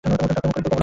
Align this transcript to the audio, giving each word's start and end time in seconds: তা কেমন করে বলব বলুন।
তা 0.03 0.09
কেমন 0.09 0.25
করে 0.27 0.51
বলব 0.53 0.67
বলুন। 0.67 0.79